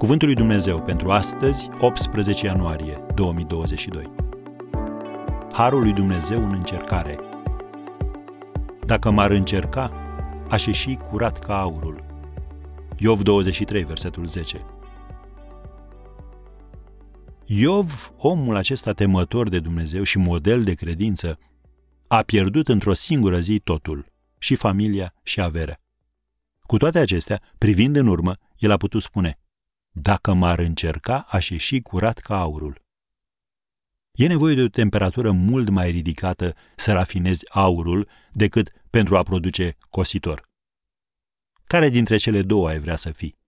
Cuvântul 0.00 0.26
lui 0.26 0.36
Dumnezeu 0.36 0.82
pentru 0.82 1.10
astăzi, 1.10 1.68
18 1.80 2.46
ianuarie 2.46 3.06
2022. 3.14 4.12
Harul 5.52 5.82
lui 5.82 5.92
Dumnezeu 5.92 6.44
în 6.44 6.52
încercare. 6.52 7.18
Dacă 8.86 9.10
m-ar 9.10 9.30
încerca, 9.30 9.92
aș 10.48 10.66
ieși 10.66 10.94
curat 10.94 11.38
ca 11.38 11.60
aurul. 11.60 12.04
Iov 12.98 13.22
23, 13.22 13.84
versetul 13.84 14.26
10. 14.26 14.66
Iov, 17.46 18.12
omul 18.16 18.56
acesta 18.56 18.92
temător 18.92 19.48
de 19.48 19.58
Dumnezeu 19.58 20.02
și 20.02 20.18
model 20.18 20.62
de 20.62 20.74
credință, 20.74 21.38
a 22.06 22.20
pierdut 22.20 22.68
într-o 22.68 22.92
singură 22.92 23.38
zi 23.40 23.58
totul, 23.58 24.06
și 24.38 24.54
familia 24.54 25.14
și 25.22 25.40
averea. 25.40 25.80
Cu 26.60 26.76
toate 26.76 26.98
acestea, 26.98 27.40
privind 27.58 27.96
în 27.96 28.06
urmă, 28.06 28.34
el 28.58 28.70
a 28.70 28.76
putut 28.76 29.02
spune, 29.02 29.38
dacă 29.92 30.32
m-ar 30.32 30.58
încerca, 30.58 31.26
aș 31.28 31.48
ieși 31.48 31.80
curat 31.80 32.18
ca 32.18 32.40
aurul. 32.40 32.82
E 34.12 34.26
nevoie 34.26 34.54
de 34.54 34.62
o 34.62 34.68
temperatură 34.68 35.30
mult 35.30 35.68
mai 35.68 35.90
ridicată 35.90 36.54
să 36.76 36.92
rafinezi 36.92 37.50
aurul 37.50 38.08
decât 38.32 38.72
pentru 38.90 39.16
a 39.16 39.22
produce 39.22 39.76
cositor. 39.90 40.42
Care 41.64 41.88
dintre 41.88 42.16
cele 42.16 42.42
două 42.42 42.68
ai 42.68 42.80
vrea 42.80 42.96
să 42.96 43.12
fii? 43.12 43.38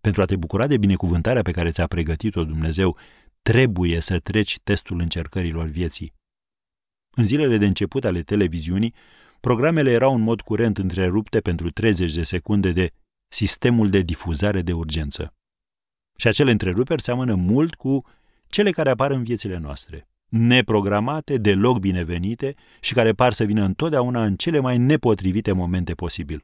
Pentru 0.00 0.22
a 0.22 0.24
te 0.24 0.36
bucura 0.36 0.66
de 0.66 0.76
binecuvântarea 0.76 1.42
pe 1.42 1.50
care 1.50 1.70
ți-a 1.70 1.86
pregătit-o 1.86 2.44
Dumnezeu, 2.44 2.96
trebuie 3.42 4.00
să 4.00 4.18
treci 4.18 4.58
testul 4.64 5.00
încercărilor 5.00 5.66
vieții. 5.66 6.12
În 7.10 7.24
zilele 7.24 7.56
de 7.56 7.66
început 7.66 8.04
ale 8.04 8.22
televiziunii, 8.22 8.94
programele 9.40 9.90
erau 9.90 10.14
în 10.14 10.20
mod 10.20 10.40
curent 10.40 10.78
întrerupte 10.78 11.40
pentru 11.40 11.70
30 11.70 12.14
de 12.14 12.22
secunde 12.22 12.72
de 12.72 12.92
sistemul 13.28 13.90
de 13.90 14.00
difuzare 14.00 14.62
de 14.62 14.72
urgență. 14.72 15.34
Și 16.20 16.26
acele 16.26 16.50
întreruperi 16.50 17.02
seamănă 17.02 17.34
mult 17.34 17.74
cu 17.74 18.04
cele 18.46 18.70
care 18.70 18.90
apar 18.90 19.10
în 19.10 19.22
viețile 19.22 19.56
noastre, 19.56 20.08
neprogramate, 20.28 21.36
deloc 21.36 21.78
binevenite 21.78 22.54
și 22.80 22.94
care 22.94 23.12
par 23.12 23.32
să 23.32 23.44
vină 23.44 23.64
întotdeauna 23.64 24.24
în 24.24 24.36
cele 24.36 24.58
mai 24.58 24.78
nepotrivite 24.78 25.52
momente 25.52 25.94
posibil. 25.94 26.42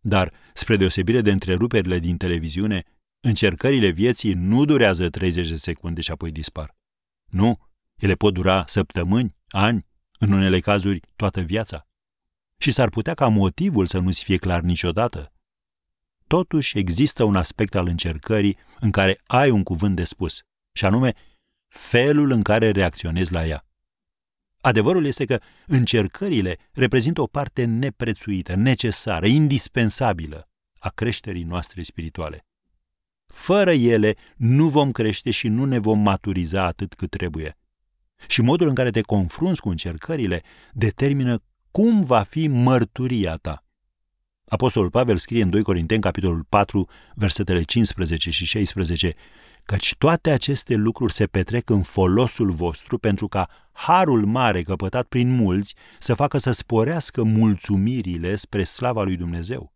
Dar, 0.00 0.32
spre 0.54 0.76
deosebire 0.76 1.20
de 1.20 1.30
întreruperile 1.30 1.98
din 1.98 2.16
televiziune, 2.16 2.84
încercările 3.20 3.88
vieții 3.88 4.32
nu 4.32 4.64
durează 4.64 5.10
30 5.10 5.48
de 5.48 5.56
secunde 5.56 6.00
și 6.00 6.10
apoi 6.10 6.30
dispar. 6.30 6.76
Nu, 7.30 7.58
ele 7.96 8.14
pot 8.14 8.34
dura 8.34 8.64
săptămâni, 8.66 9.36
ani, 9.48 9.86
în 10.18 10.32
unele 10.32 10.60
cazuri 10.60 11.00
toată 11.16 11.40
viața. 11.40 11.86
Și 12.58 12.70
s-ar 12.70 12.88
putea 12.88 13.14
ca 13.14 13.28
motivul 13.28 13.86
să 13.86 13.98
nu-ți 13.98 14.24
fie 14.24 14.36
clar 14.36 14.60
niciodată. 14.60 15.32
Totuși 16.28 16.78
există 16.78 17.24
un 17.24 17.36
aspect 17.36 17.74
al 17.74 17.86
încercării 17.86 18.56
în 18.80 18.90
care 18.90 19.20
ai 19.26 19.50
un 19.50 19.62
cuvânt 19.62 19.96
de 19.96 20.04
spus, 20.04 20.42
și 20.72 20.84
anume 20.84 21.14
felul 21.68 22.30
în 22.30 22.42
care 22.42 22.70
reacționezi 22.70 23.32
la 23.32 23.46
ea. 23.46 23.64
Adevărul 24.60 25.04
este 25.06 25.24
că 25.24 25.40
încercările 25.66 26.56
reprezintă 26.72 27.20
o 27.20 27.26
parte 27.26 27.64
neprețuită, 27.64 28.54
necesară, 28.54 29.26
indispensabilă 29.26 30.48
a 30.78 30.88
creșterii 30.88 31.42
noastre 31.42 31.82
spirituale. 31.82 32.46
Fără 33.26 33.72
ele 33.72 34.14
nu 34.36 34.68
vom 34.68 34.92
crește 34.92 35.30
și 35.30 35.48
nu 35.48 35.64
ne 35.64 35.78
vom 35.78 35.98
maturiza 35.98 36.64
atât 36.64 36.94
cât 36.94 37.10
trebuie. 37.10 37.58
Și 38.26 38.40
modul 38.40 38.68
în 38.68 38.74
care 38.74 38.90
te 38.90 39.00
confrunți 39.00 39.60
cu 39.60 39.68
încercările 39.68 40.42
determină 40.72 41.42
cum 41.70 42.04
va 42.04 42.22
fi 42.22 42.48
mărturia 42.48 43.36
ta. 43.36 43.67
Apostolul 44.48 44.90
Pavel 44.90 45.16
scrie 45.16 45.42
în 45.42 45.50
2 45.50 45.62
Corinteni, 45.62 46.00
capitolul 46.00 46.44
4, 46.48 46.88
versetele 47.14 47.62
15 47.62 48.30
și 48.30 48.44
16, 48.44 49.14
căci 49.62 49.94
toate 49.98 50.30
aceste 50.30 50.74
lucruri 50.74 51.12
se 51.12 51.26
petrec 51.26 51.70
în 51.70 51.82
folosul 51.82 52.50
vostru 52.50 52.98
pentru 52.98 53.28
ca 53.28 53.48
harul 53.72 54.26
mare 54.26 54.62
căpătat 54.62 55.06
prin 55.06 55.30
mulți 55.30 55.74
să 55.98 56.14
facă 56.14 56.38
să 56.38 56.50
sporească 56.50 57.22
mulțumirile 57.22 58.36
spre 58.36 58.62
slava 58.62 59.02
lui 59.02 59.16
Dumnezeu. 59.16 59.72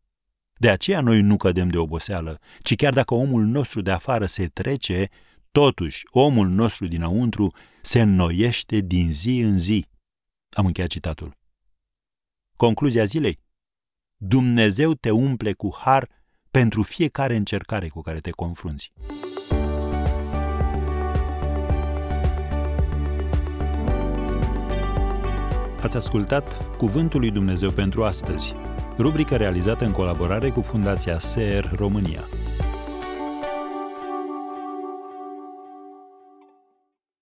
De 0.58 0.70
aceea 0.70 1.00
noi 1.00 1.20
nu 1.20 1.36
cădem 1.36 1.68
de 1.68 1.78
oboseală, 1.78 2.38
ci 2.62 2.76
chiar 2.76 2.92
dacă 2.92 3.14
omul 3.14 3.42
nostru 3.42 3.80
de 3.80 3.90
afară 3.90 4.26
se 4.26 4.46
trece, 4.46 5.08
totuși 5.50 6.02
omul 6.10 6.48
nostru 6.48 6.86
dinăuntru 6.86 7.54
se 7.82 8.00
înnoiește 8.00 8.80
din 8.80 9.12
zi 9.12 9.38
în 9.38 9.58
zi. 9.58 9.86
Am 10.56 10.66
încheiat 10.66 10.90
citatul. 10.90 11.36
Concluzia 12.56 13.04
zilei? 13.04 13.40
Dumnezeu 14.24 14.94
te 14.94 15.10
umple 15.10 15.52
cu 15.52 15.76
har 15.78 16.08
pentru 16.50 16.82
fiecare 16.82 17.36
încercare 17.36 17.88
cu 17.88 18.00
care 18.00 18.18
te 18.18 18.30
confrunți. 18.30 18.92
Ați 25.80 25.96
ascultat 25.96 26.76
Cuvântul 26.76 27.20
lui 27.20 27.30
Dumnezeu 27.30 27.70
pentru 27.70 28.04
astăzi, 28.04 28.54
rubrică 28.98 29.36
realizată 29.36 29.84
în 29.84 29.92
colaborare 29.92 30.50
cu 30.50 30.60
Fundația 30.60 31.18
SER 31.18 31.72
România. 31.74 32.24